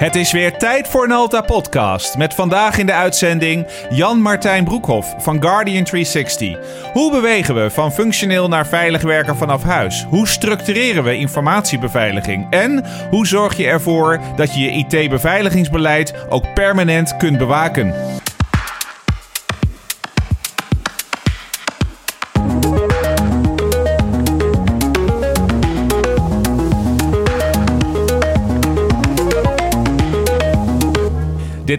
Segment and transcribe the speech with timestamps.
[0.00, 2.16] Het is weer tijd voor een Alta podcast.
[2.16, 6.58] Met vandaag in de uitzending Jan-Martijn Broekhoff van Guardian 360.
[6.92, 10.06] Hoe bewegen we van functioneel naar veilig werken vanaf huis?
[10.08, 12.46] Hoe structureren we informatiebeveiliging?
[12.50, 17.94] En hoe zorg je ervoor dat je je IT-beveiligingsbeleid ook permanent kunt bewaken?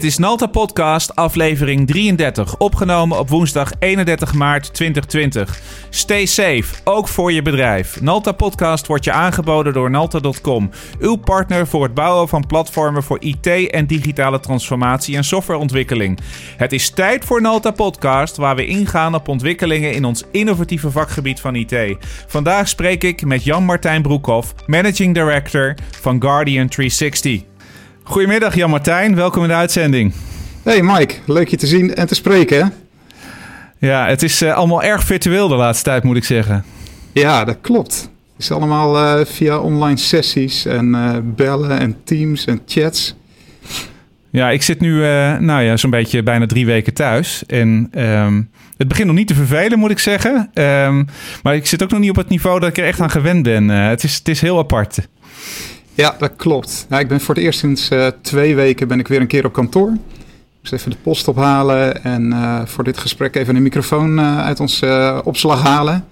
[0.01, 5.59] Dit is Nalta Podcast, aflevering 33, opgenomen op woensdag 31 maart 2020.
[5.89, 8.01] Stay safe, ook voor je bedrijf.
[8.01, 10.69] Nalta Podcast wordt je aangeboden door Nalta.com,
[10.99, 16.19] uw partner voor het bouwen van platformen voor IT en digitale transformatie en softwareontwikkeling.
[16.57, 21.39] Het is tijd voor Nalta Podcast, waar we ingaan op ontwikkelingen in ons innovatieve vakgebied
[21.39, 21.97] van IT.
[22.27, 27.50] Vandaag spreek ik met Jan-Martijn Broekhoff, Managing Director van Guardian 360.
[28.11, 30.13] Goedemiddag Jan-Martijn, welkom in de uitzending.
[30.63, 32.63] Hey Mike, leuk je te zien en te spreken.
[32.63, 32.69] Hè?
[33.87, 36.63] Ja, het is uh, allemaal erg virtueel de laatste tijd, moet ik zeggen.
[37.11, 38.09] Ja, dat klopt.
[38.33, 43.15] Het is allemaal uh, via online sessies en uh, bellen en teams en chats.
[44.29, 44.99] Ja, ik zit nu
[45.39, 47.43] nou ja, zo'n beetje bijna drie weken thuis.
[47.45, 50.49] En um, het begint nog niet te vervelen, moet ik zeggen.
[50.53, 51.07] Um,
[51.43, 53.43] maar ik zit ook nog niet op het niveau dat ik er echt aan gewend
[53.43, 53.67] ben.
[53.67, 55.07] het, is, het is heel apart.
[55.93, 56.87] Ja, dat klopt.
[56.89, 59.53] Ik ben voor het eerst sinds uh, twee weken ben ik weer een keer op
[59.53, 59.89] kantoor.
[60.59, 64.59] Moest even de post ophalen en uh, voor dit gesprek even een microfoon uh, uit
[64.59, 64.83] ons
[65.23, 66.05] opslag halen.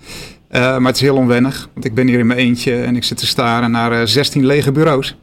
[0.49, 3.17] maar het is heel onwennig, want ik ben hier in mijn eentje en ik zit
[3.17, 5.15] te staren naar 16 lege bureaus.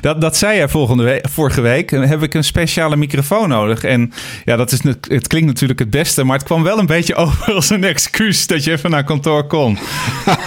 [0.00, 1.90] Dat, dat zei jij volgende vorige week.
[1.90, 3.84] Heb ik een speciale microfoon nodig.
[3.84, 4.12] En
[4.44, 6.24] ja, dat is, het klinkt natuurlijk het beste.
[6.24, 9.46] Maar het kwam wel een beetje over als een excuus dat je even naar kantoor
[9.46, 9.78] kon.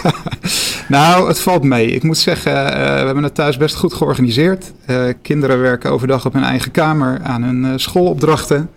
[0.88, 1.88] nou, het valt mee.
[1.88, 4.72] Ik moet zeggen, uh, we hebben het thuis best goed georganiseerd.
[4.88, 8.70] Uh, kinderen werken overdag op hun eigen kamer aan hun uh, schoolopdrachten.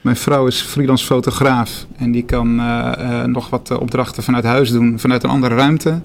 [0.00, 2.56] Mijn vrouw is freelance fotograaf en die kan
[3.30, 6.00] nog wat opdrachten vanuit huis doen, vanuit een andere ruimte.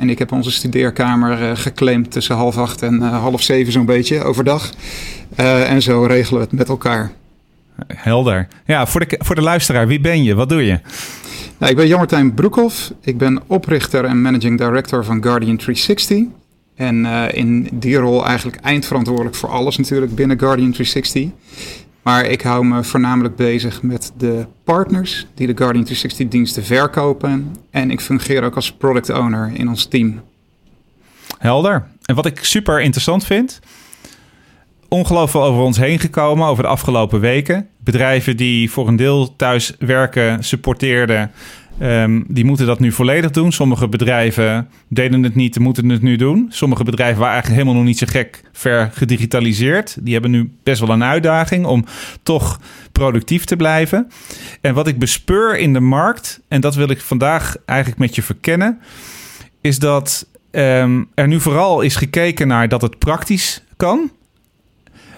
[0.00, 3.86] En ik heb onze studeerkamer uh, geclaimd tussen half acht en uh, half zeven zo'n
[3.86, 4.70] beetje overdag.
[5.40, 7.10] Uh, en zo regelen we het met elkaar.
[7.86, 8.48] Helder.
[8.66, 10.34] Ja, voor de, voor de luisteraar, wie ben je?
[10.34, 10.78] Wat doe je?
[11.58, 12.92] Nou, ik ben Jan-Martijn Broekhoff.
[13.00, 16.24] Ik ben oprichter en managing director van Guardian 360.
[16.74, 21.28] En in die rol eigenlijk eindverantwoordelijk voor alles natuurlijk binnen Guardian 360.
[22.02, 27.54] Maar ik hou me voornamelijk bezig met de partners die de Guardian 360 diensten verkopen.
[27.70, 30.20] En ik fungeer ook als product owner in ons team.
[31.38, 31.86] Helder.
[32.04, 33.60] En wat ik super interessant vind,
[34.88, 37.68] ongelooflijk over ons heen gekomen over de afgelopen weken.
[37.78, 41.30] Bedrijven die voor een deel thuis werken, supporteerden
[41.82, 43.52] Um, die moeten dat nu volledig doen.
[43.52, 46.46] Sommige bedrijven deden het niet, moeten het nu doen.
[46.48, 49.96] Sommige bedrijven waren eigenlijk helemaal nog niet zo gek ver gedigitaliseerd.
[50.00, 51.84] Die hebben nu best wel een uitdaging om
[52.22, 52.60] toch
[52.92, 54.08] productief te blijven.
[54.60, 58.22] En wat ik bespeur in de markt, en dat wil ik vandaag eigenlijk met je
[58.22, 58.78] verkennen,
[59.60, 64.10] is dat um, er nu vooral is gekeken naar dat het praktisch kan.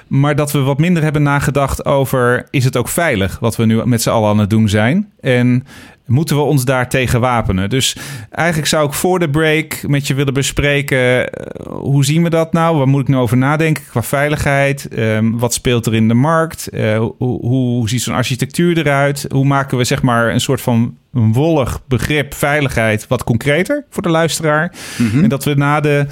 [0.06, 3.86] Maar dat we wat minder hebben nagedacht over: is het ook veilig wat we nu
[3.86, 5.12] met z'n allen aan het doen zijn?
[5.20, 5.66] En
[6.12, 7.70] moeten we ons daar tegen wapenen?
[7.70, 7.96] Dus
[8.30, 12.52] eigenlijk zou ik voor de break met je willen bespreken: eh, hoe zien we dat
[12.52, 12.76] nou?
[12.76, 14.88] Waar moet ik nou over nadenken qua veiligheid?
[14.98, 16.68] Um, wat speelt er in de markt?
[16.70, 19.26] Uh, hoe, hoe, ziet zo'n architectuur eruit?
[19.28, 24.02] Hoe maken we zeg maar een soort van een wollig begrip veiligheid wat concreter voor
[24.02, 24.72] de luisteraar?
[24.98, 25.22] Mm -hmm.
[25.22, 26.06] En dat we na de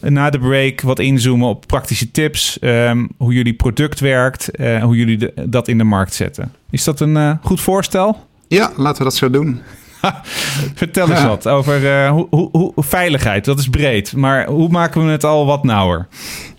[0.00, 4.96] na de break wat inzoomen op praktische tips, um, hoe jullie product werkt, uh, hoe
[4.96, 6.52] jullie de, dat in de markt zetten.
[6.70, 8.30] Is dat een uh, goed voorstel?
[8.52, 9.60] Ja, laten we dat zo doen.
[10.74, 13.44] Vertel eens wat over uh, hoe, hoe, hoe, veiligheid.
[13.44, 16.06] Dat is breed, maar hoe maken we het al wat nauwer?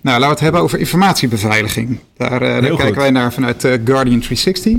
[0.02, 2.00] Nou, laten we het hebben over informatiebeveiliging.
[2.18, 2.96] Daar, daar kijken goed.
[2.96, 4.74] wij naar vanuit Guardian 360.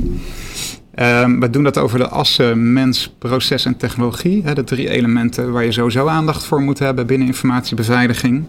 [0.98, 4.42] Um, we doen dat over de assen mens, proces en technologie.
[4.44, 8.44] Hè, de drie elementen waar je sowieso aandacht voor moet hebben binnen informatiebeveiliging.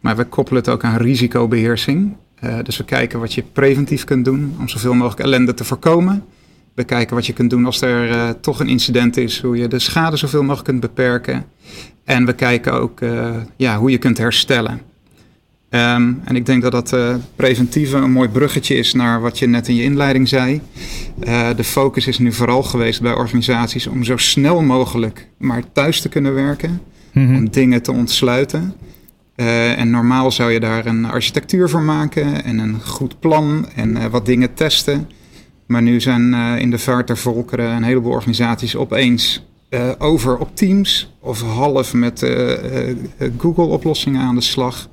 [0.00, 2.16] Maar we koppelen het ook aan risicobeheersing.
[2.62, 6.24] Dus we kijken wat je preventief kunt doen om zoveel mogelijk ellende te voorkomen.
[6.78, 9.68] We kijken wat je kunt doen als er uh, toch een incident is, hoe je
[9.68, 11.44] de schade zoveel mogelijk kunt beperken.
[12.04, 14.80] En we kijken ook uh, ja, hoe je kunt herstellen.
[15.70, 19.46] Um, en ik denk dat dat uh, preventieve een mooi bruggetje is naar wat je
[19.46, 20.60] net in je inleiding zei.
[21.56, 26.08] De focus is nu vooral geweest bij organisaties om zo snel mogelijk maar thuis te
[26.08, 26.82] kunnen werken.
[27.12, 27.36] Mm-hmm.
[27.36, 28.74] Om dingen te ontsluiten.
[29.36, 34.10] Uh, en normaal zou je daar een architectuur voor maken en een goed plan en
[34.10, 35.08] wat dingen testen.
[35.68, 39.46] Maar nu zijn in de vaart der volkeren een heleboel organisaties opeens
[39.98, 42.26] over op Teams of half met
[43.38, 44.88] Google-oplossingen aan de slag.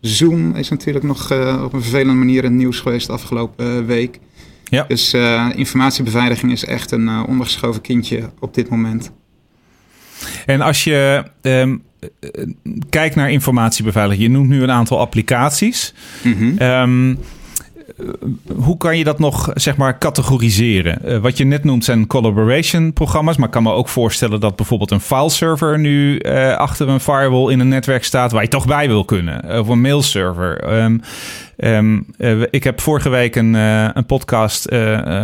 [0.00, 1.32] Zoom is natuurlijk nog
[1.62, 4.18] op een vervelende manier in het nieuws geweest de afgelopen week.
[4.64, 4.84] Ja.
[4.88, 5.14] Dus
[5.54, 9.10] informatiebeveiliging is echt een ondergeschoven kindje op dit moment.
[10.46, 11.82] En als je um,
[12.90, 15.94] kijkt naar informatiebeveiliging, je noemt nu een aantal applicaties.
[16.22, 17.18] Mm
[18.56, 20.98] hoe kan je dat nog, zeg maar, categoriseren?
[21.04, 23.36] Uh, wat je net noemt zijn collaboration programma's.
[23.36, 27.52] Maar ik kan me ook voorstellen dat bijvoorbeeld een fileserver nu uh, achter een firewall
[27.52, 29.60] in een netwerk staat waar je toch bij wil kunnen.
[29.60, 30.74] Of een mailserver.
[30.82, 31.00] Um,
[31.56, 34.66] um, uh, ik heb vorige week een, een podcast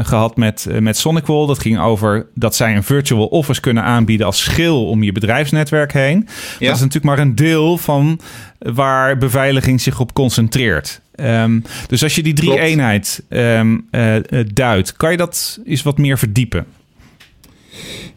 [0.03, 1.47] gehad met, met SonicWall.
[1.47, 5.93] Dat ging over dat zij een virtual office kunnen aanbieden als schil om je bedrijfsnetwerk
[5.93, 6.29] heen.
[6.59, 6.67] Ja.
[6.67, 8.21] Dat is natuurlijk maar een deel van
[8.59, 11.02] waar beveiliging zich op concentreert.
[11.17, 14.17] Um, dus als je die drie eenheid um, uh,
[14.53, 16.67] duidt, kan je dat eens wat meer verdiepen?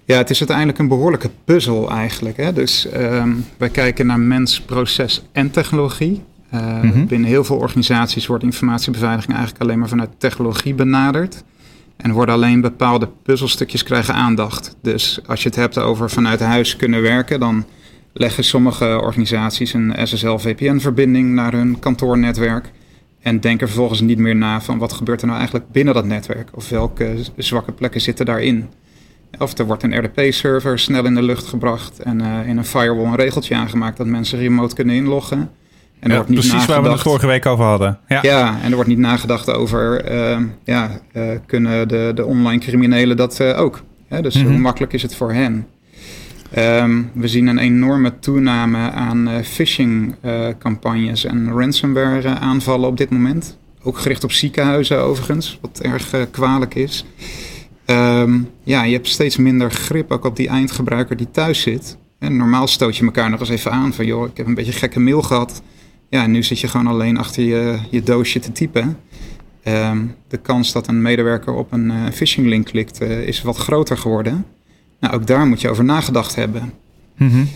[0.05, 2.37] Ja, het is uiteindelijk een behoorlijke puzzel eigenlijk.
[2.37, 2.53] Hè?
[2.53, 6.23] Dus um, wij kijken naar mens, proces en technologie.
[6.53, 7.07] Uh, mm-hmm.
[7.07, 11.43] Binnen heel veel organisaties wordt informatiebeveiliging eigenlijk alleen maar vanuit technologie benaderd.
[11.97, 14.75] En worden alleen bepaalde puzzelstukjes krijgen aandacht.
[14.81, 17.65] Dus als je het hebt over vanuit huis kunnen werken, dan
[18.13, 22.71] leggen sommige organisaties een SSL-VPN-verbinding naar hun kantoornetwerk.
[23.25, 26.49] En denken vervolgens niet meer na van wat gebeurt er nou eigenlijk binnen dat netwerk.
[26.53, 28.69] Of welke zwakke plekken zitten daarin.
[29.39, 33.05] Of er wordt een RDP-server snel in de lucht gebracht en uh, in een firewall
[33.05, 35.37] een regeltje aangemaakt dat mensen remote kunnen inloggen.
[35.37, 35.49] En
[35.99, 37.99] er ja, wordt niet precies nagedacht, waar we het vorige week over hadden.
[38.07, 42.59] Ja, ja en er wordt niet nagedacht over, uh, ja, uh, kunnen de, de online
[42.59, 43.83] criminelen dat ook?
[44.21, 44.51] Dus mm-hmm.
[44.51, 45.67] hoe makkelijk is het voor hen?
[46.57, 53.57] Um, we zien een enorme toename aan uh, phishing-campagnes uh, en ransomware-aanvallen op dit moment.
[53.83, 57.05] Ook gericht op ziekenhuizen overigens, wat erg uh, kwalijk is.
[57.85, 61.97] Um, ja, je hebt steeds minder grip ook op die eindgebruiker die thuis zit.
[62.19, 64.05] Normaal stoot je elkaar nog eens even aan van...
[64.05, 65.61] joh, ik heb een beetje gekke mail gehad.
[66.09, 68.97] Ja, nu zit je gewoon alleen achter je, je doosje te typen.
[69.67, 74.45] Um, de kans dat een medewerker op een phishing link klikt is wat groter geworden...
[75.05, 76.73] Nou, ook daar moet je over nagedacht hebben.
[77.17, 77.47] Mm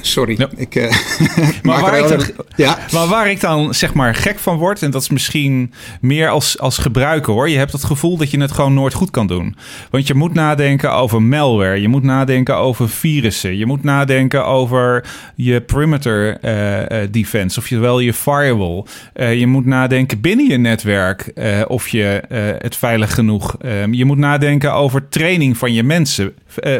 [0.00, 0.48] Sorry.
[0.56, 0.92] Ik, uh,
[1.62, 2.20] maar, waar ik dan,
[2.56, 2.78] ja.
[2.92, 6.58] maar waar ik dan zeg maar gek van word, en dat is misschien meer als,
[6.58, 7.48] als gebruiker hoor.
[7.48, 9.56] Je hebt het gevoel dat je het gewoon nooit goed kan doen.
[9.90, 11.80] Want je moet nadenken over malware.
[11.80, 13.56] Je moet nadenken over virussen.
[13.56, 15.04] Je moet nadenken over
[15.34, 17.58] je perimeter uh, defense.
[17.58, 18.84] Of je wel je firewall.
[19.14, 21.32] je moet nadenken binnen je netwerk
[21.66, 22.22] of je
[22.58, 23.56] het veilig genoeg.
[23.90, 26.34] je moet nadenken over training van je mensen.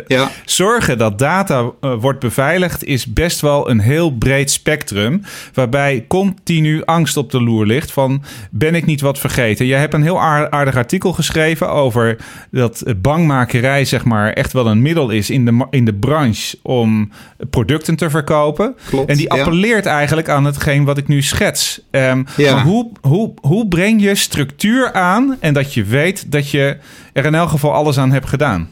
[0.06, 0.30] Ja.
[0.44, 5.22] Zorgen dat data wordt beveiligd is best wel een heel breed spectrum.
[5.54, 9.66] Waarbij continu angst op de loer ligt van ben ik niet wat vergeten.
[9.66, 12.16] Jij hebt een heel aardig artikel geschreven over
[12.50, 17.10] dat bangmakerij zeg maar echt wel een middel is in de, in de branche om
[17.50, 18.74] producten te verkopen.
[18.86, 21.80] Klopt, en die appelleert eigenlijk aan hetgeen wat ik nu schets.
[21.90, 22.62] Um, ja.
[22.62, 26.76] hoe, hoe, hoe breng je structuur aan en dat je weet dat je
[27.12, 28.68] er in elk geval alles aan hebt gedaan?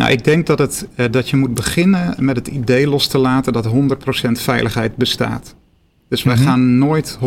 [0.00, 3.18] Nou, ik denk dat, het, uh, dat je moet beginnen met het idee los te
[3.18, 3.70] laten dat 100%
[4.32, 5.54] veiligheid bestaat.
[6.08, 7.24] Dus wij mm gaan nooit 100%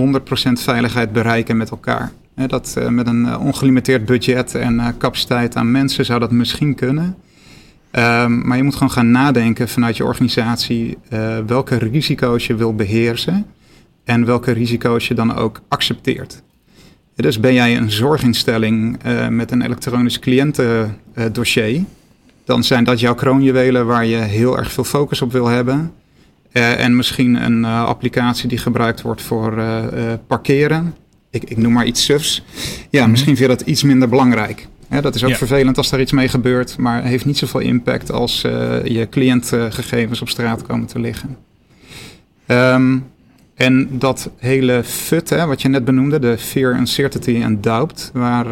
[0.53, 2.11] veiligheid bereiken met elkaar.
[2.35, 7.15] dat, uh, met een uh, ongelimiteerd budget en capaciteit aan mensen zou dat misschien kunnen.
[7.91, 10.97] Um, maar je moet gewoon gaan nadenken vanuit je organisatie
[11.45, 13.45] welke risico's je wil beheersen
[14.03, 16.41] en welke risico's je dan ook accepteert.
[17.15, 18.97] Dus ben jij een zorginstelling
[19.29, 21.83] met een elektronisch cliëntendossier
[22.45, 25.91] dan zijn dat jouw kroonjuwelen waar je heel erg veel focus op wil hebben.
[26.53, 29.83] Uh, en misschien een uh, applicatie die gebruikt wordt voor uh,
[30.27, 30.95] parkeren.
[31.29, 32.43] Ik, ik, noem maar iets sufs.
[32.89, 33.11] Ja, mhm.
[33.11, 34.67] misschien vind je dat iets minder belangrijk.
[35.01, 38.41] dat is ook vervelend als daar iets mee gebeurt, maar heeft niet zoveel impact als
[38.41, 41.37] je cliëntgegevens op straat komen te liggen.
[42.47, 43.05] Um,
[43.55, 48.47] en dat hele FUT, hè, wat je net benoemde, de Fear, Uncertainty en Doubt, waar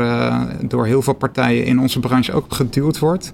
[0.62, 3.34] door heel veel partijen in onze branche ook geduwd wordt,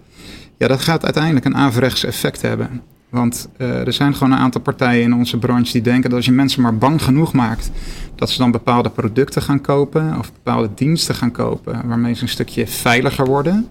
[0.57, 2.81] ja, dat gaat uiteindelijk een averechts effect hebben.
[3.09, 6.25] Want uh, er zijn gewoon een aantal partijen in onze branche die denken dat als
[6.25, 7.71] je mensen maar bang genoeg maakt,
[8.15, 12.29] dat ze dan bepaalde producten gaan kopen of bepaalde diensten gaan kopen, waarmee ze een
[12.29, 13.67] stukje veiliger worden.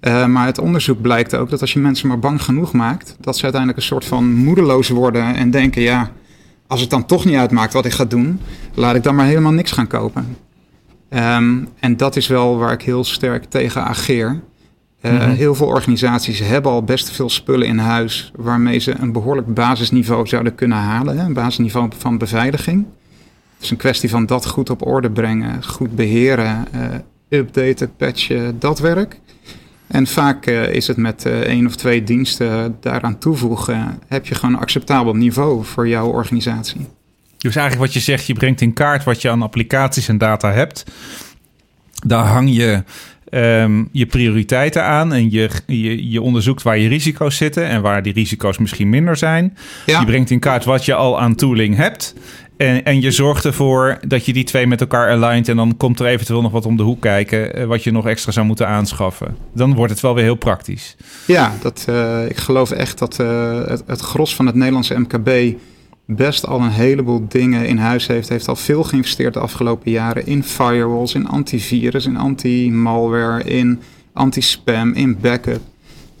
[0.00, 3.36] Uh, maar het onderzoek blijkt ook dat als je mensen maar bang genoeg maakt, dat
[3.36, 6.10] ze uiteindelijk een soort van moedeloos worden en denken, ja,
[6.66, 8.40] als het dan toch niet uitmaakt wat ik ga doen,
[8.74, 10.36] laat ik dan maar helemaal niks gaan kopen.
[11.10, 14.40] Um, en dat is wel waar ik heel sterk tegen ageer.
[15.02, 19.54] Uh, Heel veel organisaties hebben al best veel spullen in huis waarmee ze een behoorlijk
[19.54, 21.18] basisniveau zouden kunnen halen.
[21.18, 21.24] Hè?
[21.24, 22.86] Een basisniveau van beveiliging.
[23.54, 28.58] Het is een kwestie van dat goed op orde brengen, goed beheren, uh, updaten, patchen,
[28.58, 29.20] dat werk.
[29.86, 34.60] En vaak is het met één of twee diensten daaraan toevoegen, heb je gewoon een
[34.60, 36.86] acceptabel niveau voor jouw organisatie.
[37.38, 40.52] Dus eigenlijk wat je zegt, je brengt in kaart wat je aan applicaties en data
[40.52, 40.84] hebt.
[42.06, 42.82] Daar hang je
[43.30, 48.02] Ehm, je prioriteiten aan en je, je, je, onderzoekt waar je risico's zitten en waar
[48.02, 49.56] die risico's misschien minder zijn.
[49.86, 52.14] Je brengt in kaart wat je al aan tooling hebt.
[52.58, 55.48] En, en je zorgt ervoor dat je die twee met elkaar alignt.
[55.48, 57.54] En dan komt er eventueel nog wat om de hoek kijken.
[57.54, 59.36] Eh, wat je nog extra zou moeten aanschaffen.
[59.54, 60.96] Dan wordt het wel weer heel praktisch.
[61.26, 65.56] Ja, dat, uh, ik geloof echt dat uh, het, het gros van het Nederlandse MKB
[66.10, 68.28] best al een heleboel dingen in huis heeft.
[68.28, 73.80] Heeft al veel geïnvesteerd de afgelopen jaren in firewalls, in antivirus, in anti-malware, in
[74.12, 75.60] anti-spam, in backup.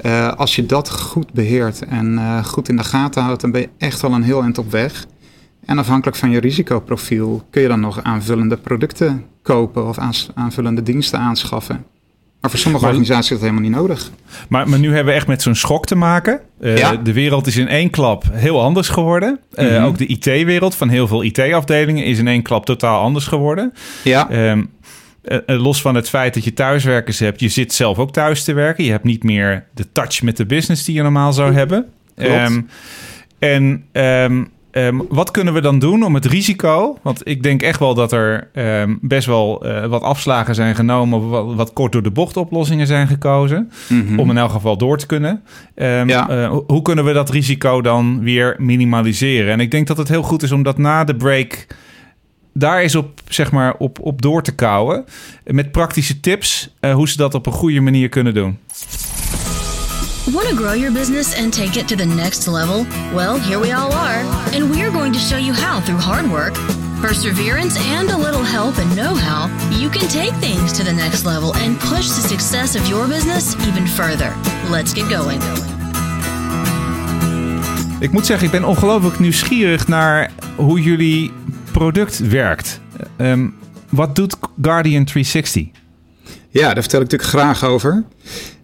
[0.02, 3.60] Uh, als je dat goed beheert en uh, goed in de gaten houdt, dan ben
[3.60, 5.06] je echt al een heel eind op weg.
[5.64, 9.98] En afhankelijk van je risicoprofiel kun je dan nog aanvullende producten kopen of
[10.34, 11.84] aanvullende diensten aanschaffen.
[12.40, 14.10] Maar voor sommige organisaties is dat helemaal niet nodig.
[14.48, 16.40] Maar, maar nu hebben we echt met zo'n schok te maken.
[16.60, 19.40] Uh, De wereld is in één klap heel anders geworden.
[19.54, 23.72] Uh, Ook de IT-wereld van heel veel IT-afdelingen is in één klap totaal anders geworden.
[24.04, 24.50] Ja.
[24.50, 24.70] Um,
[25.24, 28.52] uh, los van het feit dat je thuiswerkers hebt, je zit zelf ook thuis te
[28.52, 28.84] werken.
[28.84, 31.86] Je hebt niet meer de touch met de business die je normaal zou hebben.
[32.16, 32.68] Um,
[33.38, 36.98] en um, Um, wat kunnen we dan doen om het risico?
[37.02, 41.28] Want ik denk echt wel dat er um, best wel uh, wat afslagen zijn genomen,
[41.28, 44.18] wat, wat, kort door de bocht oplossingen zijn gekozen, mm -hmm.
[44.18, 45.42] om in elk geval door te kunnen.
[45.74, 46.30] Um, ja.
[46.30, 49.52] uh, hoe kunnen we dat risico dan weer minimaliseren?
[49.52, 51.66] En ik denk dat het heel goed is om dat na de break
[52.52, 55.04] daar eens op, zeg maar, op, op door te kouwen.
[55.44, 58.58] Met praktische tips uh, hoe ze dat op een goede manier kunnen doen.
[60.26, 62.84] Want to grow your business and take it to the next level?
[63.14, 64.22] Well, here we all are,
[64.52, 66.54] and we are going to show you how through hard work,
[67.00, 71.24] perseverance, and a little help and know how, you can take things to the next
[71.24, 74.34] level and push the success of your business even further.
[74.70, 75.40] Let's get going.
[78.00, 81.32] Ik moet zeggen, ik ben ongelooflijk nieuwsgierig naar hoe jullie
[81.72, 82.80] product werkt.
[83.16, 83.54] Um,
[83.88, 85.77] wat doet Guardian 360?
[86.58, 88.04] Ja, daar vertel ik natuurlijk graag over.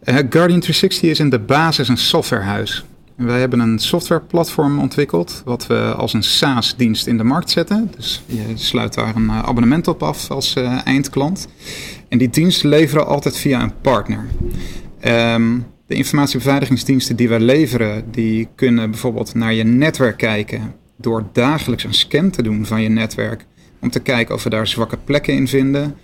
[0.04, 2.84] Uh, Guardian 360 is in de basis een softwarehuis.
[3.16, 7.90] Wij hebben een softwareplatform ontwikkeld, wat we als een SaaS-dienst in de markt zetten.
[7.96, 11.48] Dus je sluit daar een abonnement op af als uh, eindklant.
[12.08, 14.26] En die dienst leveren altijd via een partner.
[15.04, 21.84] Um, de informatiebeveiligingsdiensten die wij leveren, die kunnen bijvoorbeeld naar je netwerk kijken door dagelijks
[21.84, 23.44] een scan te doen van je netwerk.
[23.80, 25.96] Om te kijken of we daar zwakke plekken in vinden,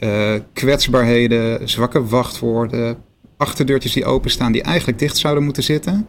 [0.00, 2.96] uh, kwetsbaarheden, zwakke wachtwoorden,
[3.36, 6.06] achterdeurtjes die openstaan die eigenlijk dicht zouden moeten zitten.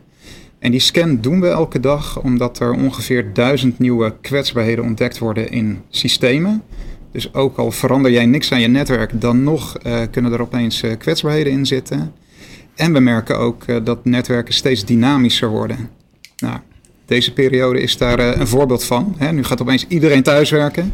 [0.59, 5.51] En die scan doen we elke dag omdat er ongeveer duizend nieuwe kwetsbaarheden ontdekt worden
[5.51, 6.63] in systemen.
[7.11, 10.83] Dus ook al verander jij niks aan je netwerk, dan nog uh, kunnen er opeens
[10.83, 12.13] uh, kwetsbaarheden in zitten.
[12.75, 15.89] En we merken ook dat netwerken steeds dynamischer worden.
[16.37, 16.57] Nou,
[17.05, 19.15] deze periode is daar een voorbeeld van.
[19.17, 19.31] Hè.
[19.31, 20.93] Nu gaat opeens iedereen thuiswerken.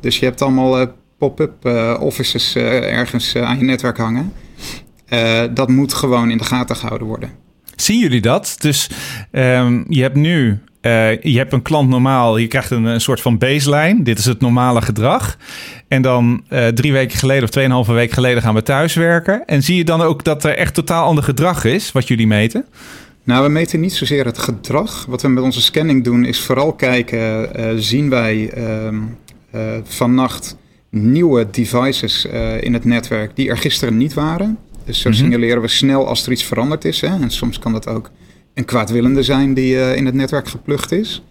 [0.00, 1.64] Dus je hebt allemaal pop-up
[2.00, 4.32] offices ergens aan je netwerk hangen.
[5.54, 7.30] Dat moet gewoon in de gaten gehouden worden.
[7.76, 8.56] Zien jullie dat?
[8.58, 8.90] Dus
[9.32, 13.20] um, je hebt nu uh, je hebt een klant normaal, je krijgt een, een, soort
[13.20, 14.02] van baseline.
[14.02, 15.36] Dit is het normale gedrag.
[15.88, 19.44] En dan uh, drie weken geleden of tweeënhalve week geleden gaan we thuiswerken.
[19.44, 22.64] En zie je dan ook dat er echt totaal ander gedrag is, wat jullie meten?
[23.24, 25.06] Nou, we meten niet zozeer het gedrag.
[25.08, 28.52] Wat we met onze scanning doen, is vooral kijken, uh, zien wij
[29.84, 30.56] vannacht
[30.96, 32.24] nieuwe devices
[32.60, 34.58] in het netwerk die er gisteren niet waren.
[34.86, 35.18] Dus zo mhm.
[35.18, 37.00] signaleren we snel als er iets veranderd is.
[37.00, 37.06] Hè?
[37.06, 38.10] En soms kan dat ook
[38.54, 41.22] een kwaadwillende zijn die uh, in het netwerk geplucht is.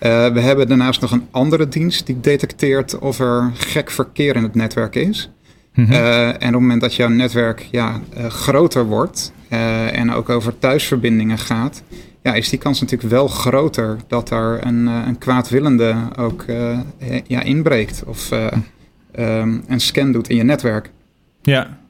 [0.00, 4.42] Uh, we hebben daarnaast nog een andere dienst die detecteert of er gek verkeer in
[4.42, 5.30] het netwerk is.
[5.74, 5.92] Mm -hmm.
[5.92, 9.32] uh, en op het moment dat jouw netwerk ja, groter wordt
[9.92, 11.82] en ook over thuisverbindingen gaat,
[12.22, 16.44] ja, is die kans natuurlijk wel groter dat er een, een kwaadwillende ook
[17.26, 18.30] ja, inbreekt of
[19.18, 20.90] um, een scan doet in je netwerk.
[21.42, 21.80] Ja,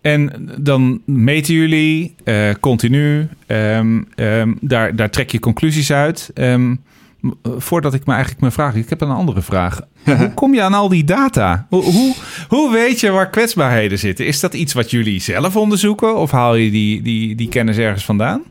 [0.00, 3.28] en dan meten jullie uh, continu.
[3.46, 6.32] Um, um, daar, daar trek je conclusies uit.
[7.42, 9.80] Voordat ik me eigenlijk me vraag, ik heb een andere vraag.
[10.04, 11.66] hoe kom je aan al die data?
[11.68, 12.14] Hoe, hoe,
[12.48, 14.26] hoe, weet je waar kwetsbaarheden zitten?
[14.26, 18.04] Is dat iets wat jullie zelf onderzoeken of haal je die, die, die kennis ergens
[18.04, 18.42] vandaan?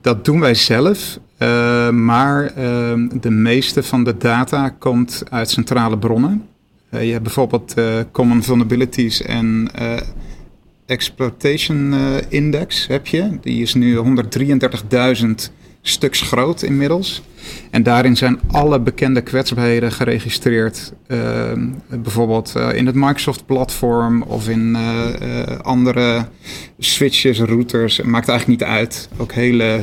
[0.00, 1.18] Dat doen wij zelf.
[1.38, 2.54] Uh, maar
[3.20, 6.46] de meeste van de data komt uit centrale bronnen.
[6.94, 9.70] Uh, je hebt bijvoorbeeld uh, common vulnerabilities en
[10.86, 13.38] Exploitation uh, Index heb je.
[13.40, 15.30] Die is nu 133.000
[15.82, 17.22] stuks groot inmiddels.
[17.70, 20.92] En daarin zijn alle bekende kwetsbaarheden geregistreerd.
[21.88, 24.76] Bijvoorbeeld eh, in het Microsoft-platform of in
[25.62, 26.26] andere
[26.78, 28.02] switches, routers.
[28.02, 29.08] Maakt eigenlijk niet uit.
[29.16, 29.80] Ook hele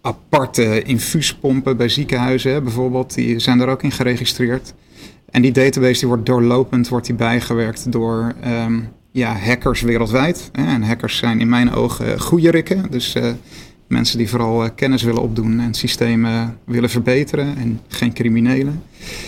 [0.00, 4.74] aparte infuuspompen bij ziekenhuizen bijvoorbeeld, die zijn er ook in geregistreerd.
[5.30, 8.80] En die database die wordt doorlopend wordt die bijgewerkt door ehm,
[9.14, 10.50] ja, hackers wereldwijd.
[10.52, 12.86] En hackers zijn in mijn ogen goede rikken.
[12.90, 13.30] Dus uh,
[13.86, 18.82] mensen die vooral uh, kennis willen opdoen en systemen willen verbeteren en geen criminelen.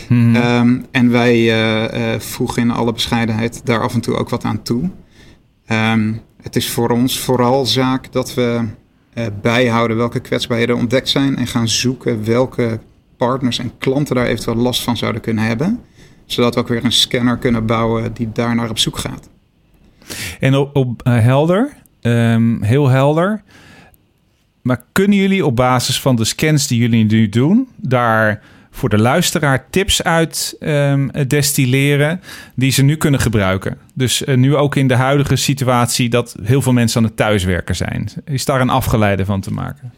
[0.07, 0.37] Hmm.
[0.37, 4.63] Um, en wij uh, voegen in alle bescheidenheid daar af en toe ook wat aan
[4.63, 4.91] toe.
[5.69, 8.65] Um, het is voor ons vooral zaak dat we
[9.43, 12.81] bijhouden welke kwetsbaarheden ontdekt zijn en gaan zoeken welke
[13.17, 15.81] partners en klanten daar eventueel last van zouden kunnen hebben.
[16.25, 19.29] Zodat we ook weer een scanner kunnen bouwen die daar naar op zoek gaat.
[20.41, 23.43] En op, op uh, helder, um, heel helder.
[24.63, 28.99] Maar kunnen jullie op basis van de scans die jullie nu doen, daar voor de
[28.99, 32.21] luisteraar tips uit um, destilleren
[32.55, 33.79] die ze nu kunnen gebruiken?
[33.95, 37.77] Dus uh, nu ook in de huidige situatie dat heel veel mensen aan het thuiswerken
[37.77, 38.09] zijn.
[38.25, 39.93] Is daar een afgeleide van te maken?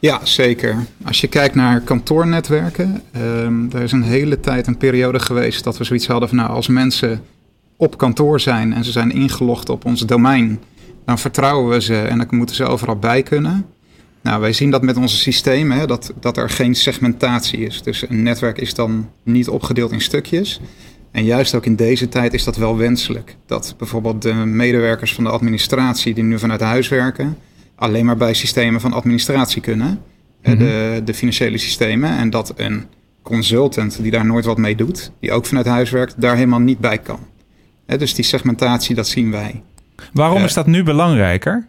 [0.00, 0.76] Ja, zeker.
[1.04, 5.78] Als je kijkt naar kantoornetwerken, um, er is een hele tijd een periode geweest dat
[5.78, 7.22] we zoiets hadden van nou, als mensen
[7.76, 10.60] op kantoor zijn en ze zijn ingelogd op ons domein,
[11.04, 13.66] dan vertrouwen we ze en dan moeten ze overal bij kunnen.
[14.22, 17.82] Nou, wij zien dat met onze systemen, hè, dat, dat er geen segmentatie is.
[17.82, 20.60] Dus een netwerk is dan niet opgedeeld in stukjes.
[21.10, 23.36] En juist ook in deze tijd is dat wel wenselijk.
[23.46, 27.36] Dat bijvoorbeeld de medewerkers van de administratie die nu vanuit huis werken,
[27.76, 30.02] alleen maar bij systemen van administratie kunnen.
[30.42, 30.58] Mhm.
[30.58, 32.18] de, de financiële systemen.
[32.18, 32.86] En dat een
[33.22, 36.78] consultant die daar nooit wat mee doet, die ook vanuit huis werkt, daar helemaal niet
[36.78, 37.18] bij kan.
[37.86, 39.62] dus die segmentatie, dat zien wij.
[40.12, 41.68] Waarom is dat nu belangrijker?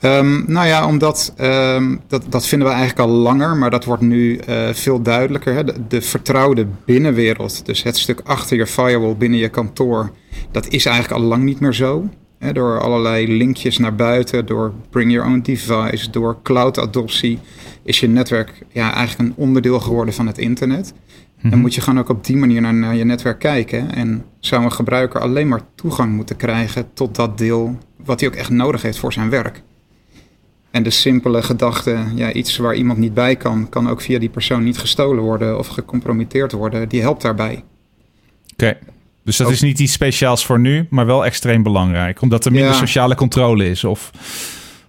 [0.00, 4.02] Um, nou ja, omdat um, dat, dat vinden we eigenlijk al langer, maar dat wordt
[4.02, 5.54] nu uh, veel duidelijker.
[5.54, 5.64] Hè?
[5.64, 10.12] De, de, vertrouwde binnenwereld, dus het stuk achter je firewall binnen je kantoor,
[10.50, 12.08] dat is eigenlijk al lang niet meer zo.
[12.38, 12.52] Hè?
[12.52, 17.38] Door allerlei linkjes naar buiten, door bring your own device, door cloud-adoptie,
[17.82, 20.94] is je netwerk ja, eigenlijk een onderdeel geworden van het internet.
[21.42, 21.58] En mhm.
[21.58, 23.94] moet je gewoon ook op die manier naar, naar je netwerk kijken.
[23.94, 28.34] En zou een gebruiker alleen maar toegang moeten krijgen tot dat deel wat hij ook
[28.34, 29.62] echt nodig heeft voor zijn werk.
[30.70, 34.28] En de simpele gedachte, ja, iets waar iemand niet bij kan, kan ook via die
[34.28, 37.64] persoon niet gestolen worden of gecompromitteerd worden, die helpt daarbij.
[38.52, 38.78] Oké,
[39.28, 42.74] dus dat is niet iets speciaals voor nu, maar wel extreem belangrijk, omdat er minder
[42.74, 43.84] sociale controle is?
[43.84, 44.10] Of...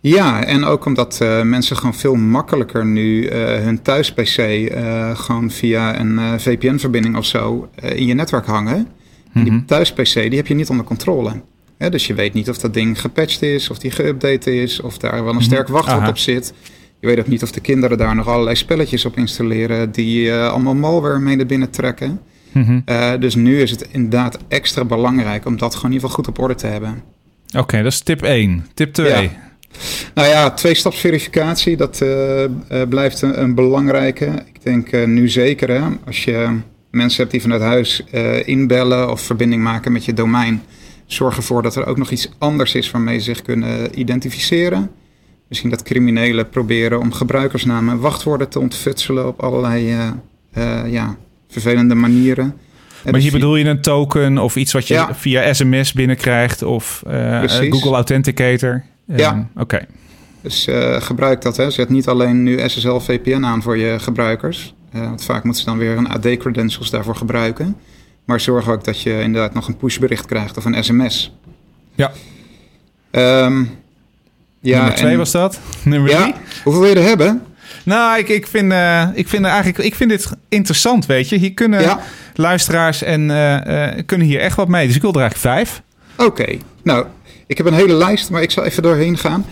[0.02, 5.52] Ja, en ook omdat uh, mensen gewoon veel makkelijker nu uh, hun thuis-PC uh, gewoon
[5.52, 8.88] via een VPN-verbinding of zo in je netwerk hangen.
[9.34, 9.66] En die mhm.
[9.66, 11.32] thuis-PC die heb je niet onder controle
[11.78, 15.24] dus je weet niet of dat ding gepatcht is, of die geüpdate is, of daar
[15.24, 15.44] wel een mhm.
[15.44, 16.54] sterk wachtwoord op zit.
[17.00, 20.76] Je weet ook niet of de kinderen daar nog allerlei spelletjes op installeren die allemaal
[20.76, 22.20] malware mee naar binnen trekken.
[22.52, 22.80] Mhm.
[22.86, 26.38] Eh, dus nu is het inderdaad extra belangrijk om dat gewoon in ieder geval goed
[26.38, 27.04] op orde te hebben.
[27.58, 28.66] Oké, dat is tip 1.
[28.74, 29.32] Tip 2.
[30.14, 32.46] Nou ja, twee-stapsverificatie, dat uh,
[32.90, 34.26] blijft een, een, belangrijke.
[34.26, 36.60] Ik denk nu zeker, hè, als je
[36.92, 38.04] mensen hebt die vanuit huis
[38.46, 40.62] inbellen of verbinding maken met je domein
[41.06, 44.92] Zorg ervoor dat er ook nog iets anders is waarmee ze zich kunnen identificeren.
[45.48, 49.96] Misschien dat criminelen proberen om gebruikersnamen en wachtwoorden te ontfutselen op allerlei
[50.86, 51.18] ja,
[51.50, 52.54] vervelende manieren.
[53.04, 57.04] Maar dus hier bedoel je een token of iets wat je via sms binnenkrijgt of
[57.08, 58.84] uh, Google Authenticator?
[59.06, 59.48] Ja.
[59.56, 59.86] Oké.
[60.42, 60.68] Dus
[61.00, 61.58] gebruik dat.
[61.58, 61.72] Hè.
[61.72, 64.74] Zet niet alleen nu SSL VPN aan voor je gebruikers.
[64.92, 67.76] want vaak moeten ze dan weer een AD-credentials daarvoor gebruiken.
[68.30, 71.34] Maar zorg ook dat je inderdaad nog een pushbericht krijgt of een sms.
[71.96, 72.12] Ja.
[73.12, 73.70] Um,
[74.60, 75.60] ja Nummer twee was dat.
[75.84, 76.34] Nummer ja, drie.
[76.64, 77.42] Hoeveel wil je er hebben?
[77.84, 81.38] Nou, ik, ik, vind, uh, ik, vind eigenlijk, ik vind dit interessant, weet je.
[81.38, 82.00] Hier kunnen
[82.36, 84.88] luisteraars en uh, uh, kunnen hier echt wat mee.
[84.88, 85.82] Dus ik wil er eigenlijk vijf.
[86.28, 87.06] Oké, nou,
[87.48, 89.46] ik heb een hele lijst, maar ik zal even doorheen gaan.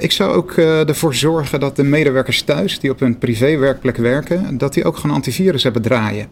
[0.00, 4.74] ik zou ook ervoor zorgen dat de medewerkers thuis, die op hun privéwerkplek werken, dat
[4.74, 6.28] die ook gewoon antivirus hebben draaien.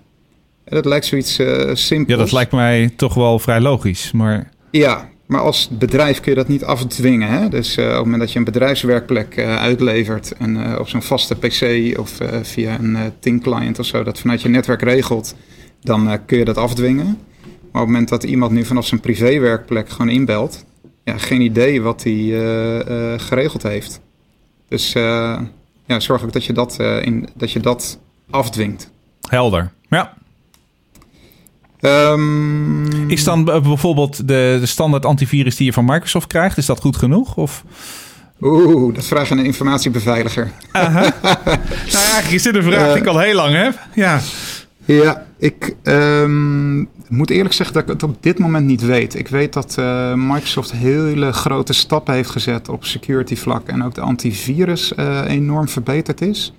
[0.70, 2.08] Dat lijkt zoiets uh, simpels.
[2.08, 4.12] Ja, dat lijkt mij toch wel vrij logisch.
[4.12, 4.50] Maar...
[4.70, 7.28] Ja, maar als bedrijf kun je dat niet afdwingen.
[7.28, 7.48] Hè?
[7.48, 11.36] Dus uh, op het moment dat je een bedrijfswerkplek uh, uitlevert en op zo'n vaste
[11.36, 15.34] PC of via een Ting client of zo, dat vanuit je netwerk regelt,
[15.80, 17.04] dan kun je dat afdwingen.
[17.04, 20.64] Maar op het moment dat iemand nu vanaf zijn privéwerkplek gewoon inbelt,
[21.04, 24.00] ja, geen idee wat hij geregeld heeft.
[24.68, 24.92] Dus
[25.86, 27.98] ja, zorg ook dat je dat, in, dat je dat
[28.30, 28.90] afdwingt.
[29.28, 29.72] Helder.
[29.88, 30.14] Ja.
[31.80, 36.80] Um, is dan bijvoorbeeld de, de standaard antivirus die je van Microsoft krijgt, is dat
[36.80, 37.36] goed genoeg?
[37.36, 37.64] Of
[38.40, 40.50] Oeh, dat vraag aan een informatiebeveiliger.
[40.72, 41.12] nou ja,
[41.90, 43.78] eigenlijk is dit een vraag die ik al heel lang heb.
[43.94, 44.20] Ja,
[44.84, 49.14] ja ik um, moet eerlijk zeggen dat ik het op dit moment niet weet.
[49.14, 53.94] Ik weet dat uh, Microsoft hele grote stappen heeft gezet op security vlak en ook
[53.94, 56.52] de antivirus uh, enorm verbeterd is.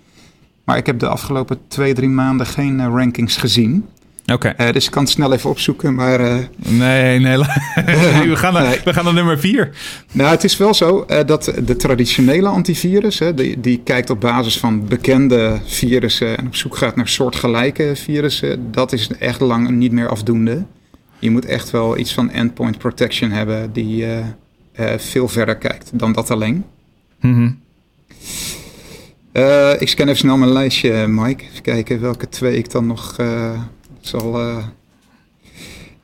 [0.63, 3.85] Maar ik heb de afgelopen twee, drie maanden geen uh, rankings gezien.
[4.33, 4.53] Oké.
[4.57, 6.21] Uh, dus ik kan het snel even opzoeken, maar...
[6.21, 7.37] Uh, nee, nee,
[8.31, 9.69] we, gaan naar, we gaan naar nummer vier.
[10.11, 13.19] Nou, het is wel zo uh, dat de traditionele antivirus...
[13.19, 16.37] Hè, die, die kijkt op basis van bekende virussen...
[16.37, 18.71] en op zoek gaat naar soortgelijke virussen...
[18.71, 20.65] dat is echt lang niet meer afdoende.
[21.19, 23.73] Je moet echt wel iets van endpoint protection hebben...
[23.73, 24.05] die
[24.97, 26.65] veel verder kijkt dan dat alleen.
[27.19, 27.59] Mm -hmm.
[29.79, 31.43] ik scan even snel mijn lijstje, Mike.
[31.43, 33.15] Even kijken welke twee ik dan nog
[34.07, 34.41] zal.
[34.41, 34.65] Uh...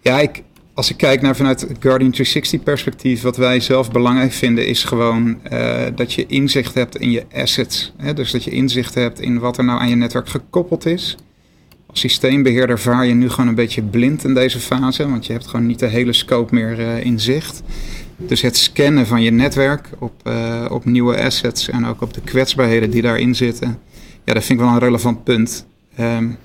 [0.02, 0.44] Ja, ik,
[0.78, 4.84] als ik kijk naar vanuit het Guardian 360 perspectief, wat wij zelf belangrijk vinden, is
[4.84, 7.94] gewoon uh, dat je inzicht hebt in je assets.
[7.98, 8.14] Hè?
[8.14, 11.18] Dus dat je inzicht hebt in wat er nou aan je netwerk gekoppeld is.
[11.86, 15.48] Als systeembeheerder vaar je nu gewoon een beetje blind in deze fase, want je hebt
[15.48, 17.64] gewoon niet de hele scope meer uh, in zicht.
[18.18, 20.30] Dus het scannen van je netwerk op,
[20.70, 23.80] op nieuwe assets en ook op de kwetsbaarheden die daarin zitten,
[24.24, 25.68] ja, dat vind ik wel een relevant punt.
[26.00, 26.38] Um,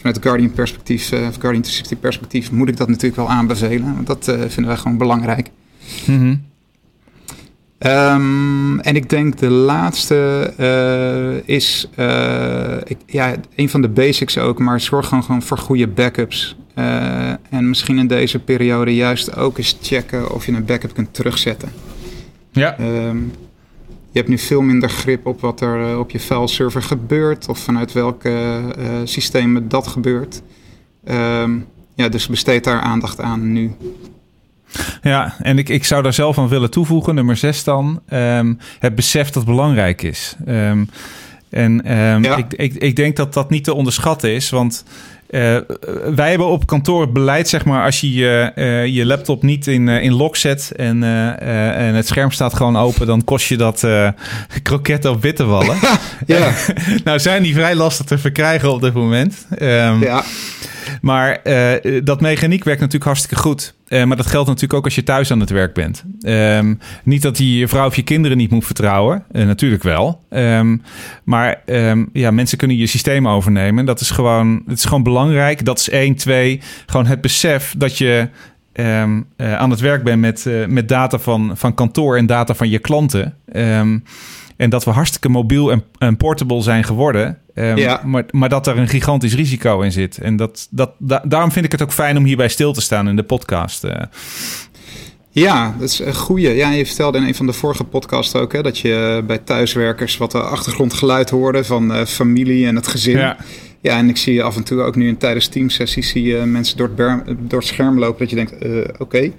[0.00, 3.94] vanuit het Guardian perspectief, uh, of Guardian 360 perspectief, moet ik dat natuurlijk wel aanbevelen.
[3.94, 5.50] Want dat uh, vinden wij gewoon belangrijk.
[6.06, 6.44] Mm -hmm.
[7.90, 11.88] um, en ik denk de laatste uh, is
[12.84, 16.56] ik, ja, een van de basics ook, maar zorg gewoon, gewoon voor goede backups.
[16.74, 21.68] en misschien in deze periode juist ook eens checken of je een backup kunt terugzetten.
[22.52, 22.80] Ja.
[22.80, 23.32] Um,
[24.12, 27.92] je hebt nu veel minder grip op wat er op je fileserver gebeurt of vanuit
[27.92, 30.42] welke uh, systemen dat gebeurt.
[31.08, 33.72] Um, ja, dus besteed daar aandacht aan nu.
[35.02, 38.94] Ja, en ik, ik zou daar zelf aan willen toevoegen, nummer 6 dan, um, het
[38.94, 40.36] besef dat belangrijk is.
[40.48, 40.88] Um,
[41.50, 42.36] en ja.
[42.36, 44.84] ik, ik, ik denk dat dat niet te onderschatten is, want
[45.30, 45.56] uh,
[46.14, 49.86] wij hebben op kantoor beleid, zeg maar, als je je, uh, je laptop niet in,
[49.86, 53.86] uh, in lock zet en, en het scherm staat gewoon open, dan kost je dat
[54.62, 55.76] kroketten op witte wallen.
[56.26, 56.52] ja.
[57.04, 59.46] nou zijn die vrij lastig te verkrijgen op dit moment.
[59.62, 60.24] Um, ja.
[61.00, 63.74] Maar uh, dat mechaniek werkt natuurlijk hartstikke goed.
[63.88, 66.04] Uh, maar dat geldt natuurlijk ook als je thuis aan het werk bent.
[66.22, 69.24] Um, niet dat je je vrouw of je kinderen niet moet vertrouwen.
[69.32, 70.24] Uh, natuurlijk wel.
[70.30, 70.82] Um,
[71.24, 73.84] maar um, ja, mensen kunnen je systeem overnemen.
[73.84, 75.64] Dat is gewoon, het is gewoon belangrijk.
[75.64, 76.60] Dat is één, twee.
[76.86, 78.28] Gewoon het besef dat je
[79.36, 83.34] aan het werk bent met, met data van, van kantoor en data van je klanten.
[84.56, 87.38] En dat we hartstikke mobiel en, en portable zijn geworden.
[87.60, 88.00] Um, ja.
[88.04, 90.18] maar, maar dat er een gigantisch risico in zit.
[90.18, 93.08] En dat, dat, da, daarom vind ik het ook fijn om hierbij stil te staan
[93.08, 93.84] in de podcast.
[93.84, 93.92] Uh.
[95.30, 96.48] Ja, dat is een goeie.
[96.48, 100.16] Ja, je vertelde in een van de vorige podcasts ook hè, dat je bij thuiswerkers
[100.16, 103.18] wat de achtergrondgeluid hoorde van uh, familie en het gezin.
[103.18, 103.36] Ja.
[103.82, 106.76] Ja, en ik zie af en toe ook nu in tijdens teamsessies zie je mensen
[106.76, 109.02] door het, door het scherm lopen dat je denkt, uh, oké.
[109.02, 109.32] Okay.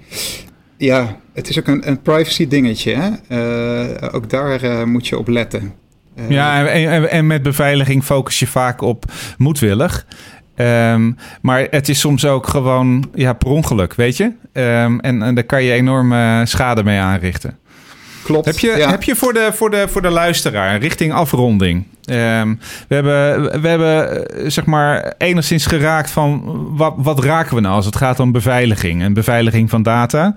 [0.76, 2.94] Ja, het is ook een, een privacy dingetje.
[2.94, 3.10] Hè?
[3.90, 5.74] Uh, ook daar moet je op letten.
[6.16, 9.04] Uh, ja, en, en, en, met beveiliging focus je vaak op
[9.38, 10.06] moedwillig.
[10.56, 14.24] Um, maar het is soms ook gewoon ja, per ongeluk, weet je?
[14.52, 17.58] Um, en, en daar kan je enorme schade mee aanrichten.
[18.22, 18.46] Klopt.
[18.46, 18.90] Heb je, ja.
[18.90, 21.84] heb je voor, de, voor, de, voor de luisteraar richting afronding?
[22.10, 22.58] Um,
[22.88, 26.42] we, hebben, we hebben zeg maar enigszins geraakt van
[26.76, 30.34] wat, wat raken we nou als het gaat om beveiliging en beveiliging van data.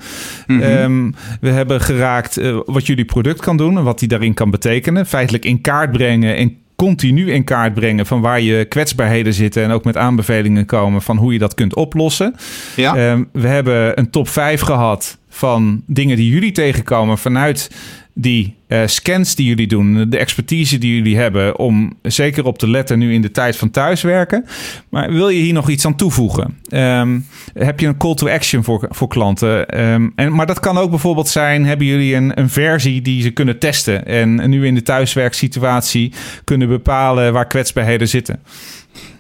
[0.48, 0.72] Mm -hmm.
[0.72, 4.50] um, we hebben geraakt uh, wat jullie product kan doen en wat die daarin kan
[4.50, 5.06] betekenen.
[5.06, 9.72] Feitelijk in kaart brengen en continu in kaart brengen van waar je kwetsbaarheden zitten en
[9.72, 12.36] ook met aanbevelingen komen van hoe je dat kunt oplossen.
[12.76, 13.12] Ja.
[13.12, 17.72] Um, we hebben een top 5 gehad van dingen die jullie tegenkomen vanuit
[18.14, 22.70] die uh, scans die jullie doen, de expertise die jullie hebben, om zeker op te
[22.70, 24.46] letten nu in de tijd van thuiswerken.
[24.90, 26.60] Maar wil je hier nog iets aan toevoegen?
[26.70, 29.82] Um, heb je een call to action voor, voor klanten?
[29.84, 33.32] Um, en, maar dat kan ook bijvoorbeeld zijn: hebben jullie een, een versie die ze
[33.32, 38.40] kunnen testen en nu in de thuiswerksituatie kunnen bepalen waar kwetsbaarheden zitten?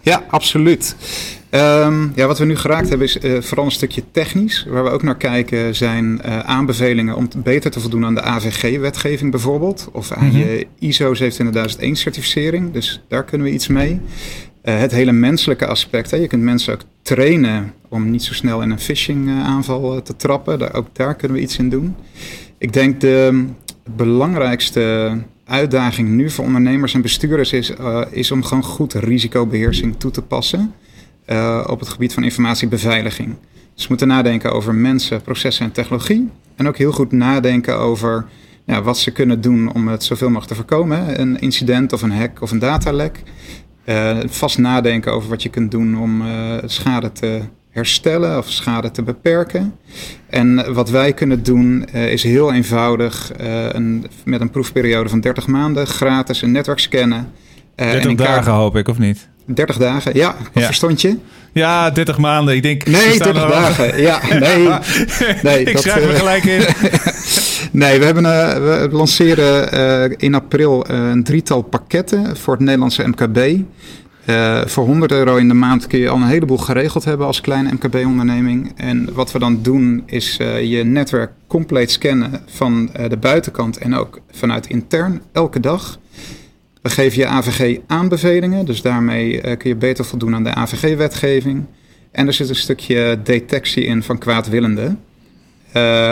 [0.06, 0.96] Ja, absoluut.
[1.52, 4.66] Um, ja, wat we nu geraakt hebben is uh, vooral een stukje technisch.
[4.70, 9.32] Waar we ook naar kijken zijn uh, aanbevelingen om beter te voldoen aan de AVG-wetgeving
[9.32, 9.90] bijvoorbeeld.
[9.92, 10.40] Of aan mm -hmm.
[10.40, 12.72] je ISO 27001-certificering.
[12.72, 14.00] Dus daar kunnen we iets mee.
[14.64, 16.12] Uh, het hele menselijke aspect.
[16.12, 16.18] Hè.
[16.18, 20.60] Je kunt mensen ook trainen om niet zo snel in een phishing-aanval te trappen.
[20.60, 21.96] Daar, ook daar kunnen we iets in doen.
[22.58, 23.46] Ik denk de
[23.96, 27.74] belangrijkste uitdaging nu voor ondernemers en bestuurders is,
[28.12, 30.74] is om gewoon goed risicobeheersing toe te passen.
[31.30, 33.36] Uh, op het gebied van informatiebeveiliging.
[33.74, 36.30] Dus we moeten nadenken over mensen, processen en technologie.
[36.56, 38.26] En ook heel goed nadenken over
[38.84, 41.22] wat ze kunnen doen om het zoveel mogelijk te voorkomen.
[41.22, 43.24] Een incident of een hack of een datalek.
[43.86, 46.24] Uh, vast nadenken over wat je kunt doen om
[46.66, 47.42] schade te
[47.76, 49.76] herstellen of schade te beperken.
[50.30, 53.32] En wat wij kunnen doen is heel eenvoudig
[53.72, 57.32] een, met een proefperiode van 30 maanden gratis een netwerk scannen.
[57.76, 59.28] 30 dagen hoop ik, of niet?
[59.46, 60.36] 30 dagen, ja.
[60.38, 60.66] Wat ja.
[60.66, 61.18] verstond je?
[61.54, 62.56] Ja, 30 maanden.
[62.56, 62.86] Ik denk.
[62.86, 63.98] Nee, 30 dagen.
[64.02, 64.68] Ja, nee.
[65.42, 66.62] nee ik dat, schrijf er gelijk in.
[67.82, 69.76] nee, we, hebben, uh, we lanceren
[70.10, 73.64] uh, in april uh, een drietal pakketten voor het Nederlandse MKB.
[74.66, 77.72] Voor 100 euro in de maand kun je al een heleboel geregeld hebben als kleine
[77.72, 78.72] MKB-onderneming.
[78.76, 84.20] En wat we dan doen is je netwerk compleet scannen van de buitenkant en ook
[84.32, 86.00] vanuit intern elke dag.
[86.82, 91.66] We geven je AVG-aanbevelingen, dus daarmee kun je beter voldoen aan de AVG-wetgeving.
[92.12, 95.00] En er zit een stukje detectie in van kwaadwillenden.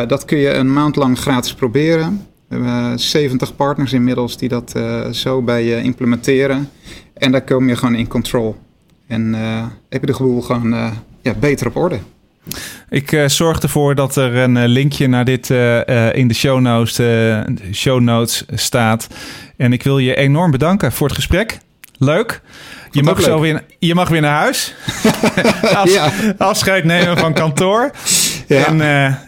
[0.08, 2.28] Dat kun je een maand lang gratis proberen.
[2.60, 6.70] We hebben 70 partners inmiddels die dat uh, zo bij je implementeren.
[7.14, 8.56] En daar kom je gewoon in control.
[9.08, 9.34] En
[9.90, 12.00] heb je de gevoel gewoon ja, beter op orde.
[12.90, 16.60] Ik uh, zorg ervoor dat er een uh, linkje naar dit uh, in de show
[16.60, 17.00] notes,
[17.72, 19.08] show notes staat.
[19.58, 21.58] En ik wil je enorm bedanken voor het gesprek.
[21.98, 22.42] Leuk.
[22.92, 24.74] Je mag, zo weer, je mag weer naar huis.
[25.84, 26.12] Ja.
[26.38, 27.92] Afscheid nemen van kantoor.
[28.54, 28.68] Ja.
[28.68, 28.78] En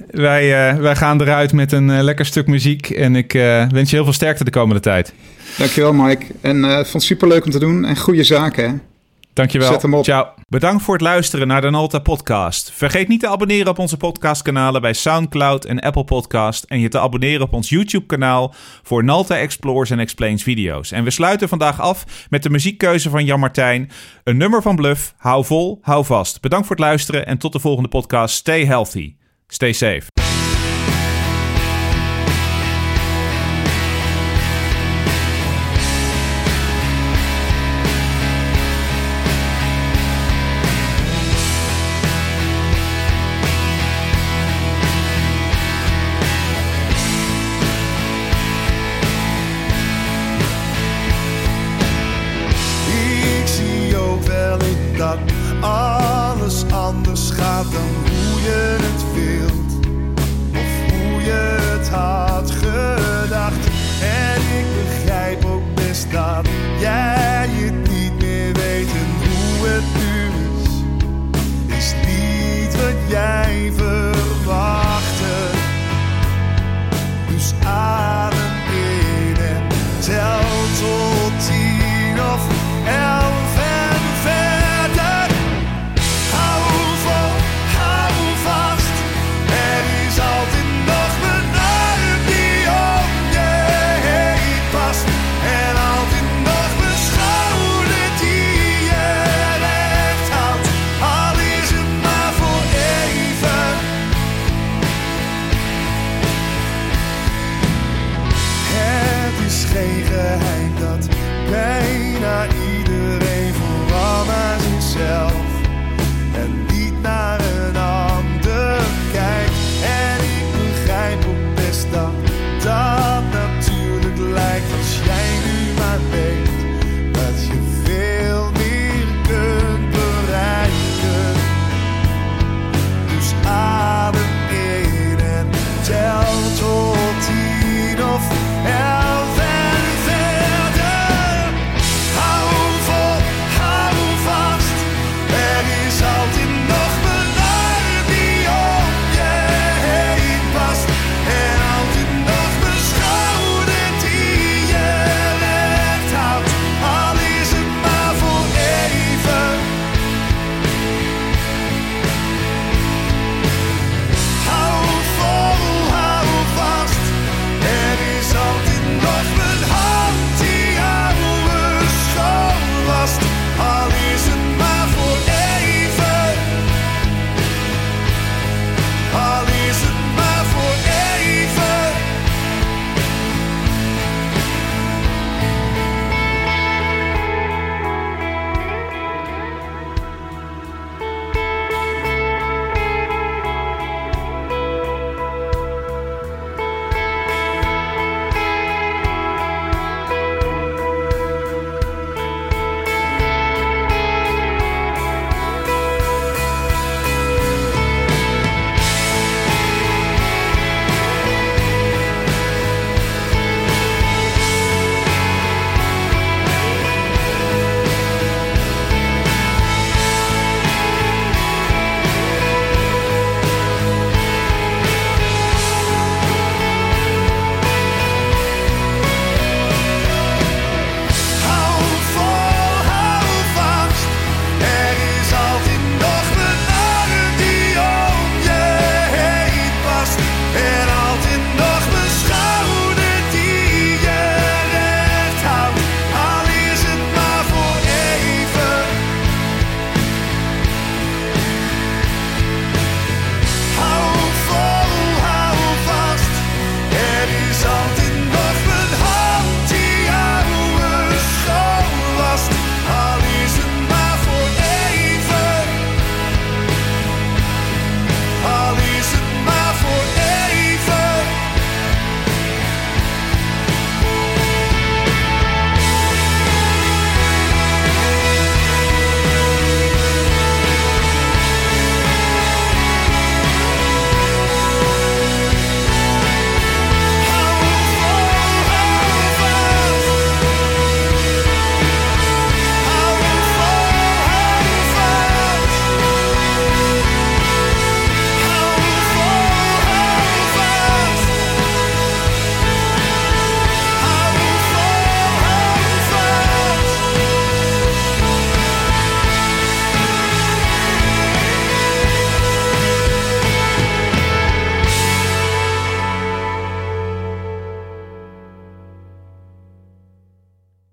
[0.09, 2.89] wij, wij gaan eruit met een lekker stuk muziek.
[2.89, 3.31] En ik
[3.71, 5.13] wens je heel veel sterkte de komende tijd.
[5.57, 6.25] Dankjewel, Mike.
[6.41, 7.85] En ik vond het superleuk om te doen.
[7.85, 8.69] En goede zaken.
[8.69, 8.75] Hè?
[9.35, 9.71] Dankjewel.
[9.71, 10.03] Zet hem op.
[10.03, 10.33] Ciao.
[10.47, 12.71] Bedankt voor het luisteren naar de Nalta podcast.
[12.71, 16.99] Vergeet niet te abonneren op onze podcastkanalen bij SoundCloud en Apple Podcast en je te
[16.99, 20.91] abonneren op ons YouTube kanaal voor Nalta Explores en Explains video's.
[20.91, 23.91] En we sluiten vandaag af met de muziekkeuze van Jan Martijn,
[24.23, 25.13] een nummer van Bluff.
[25.17, 26.41] Hou vol, hou vast.
[26.41, 28.35] Bedankt voor het luisteren en tot de volgende podcast.
[28.35, 29.15] Stay healthy.
[29.47, 30.24] Stay safe.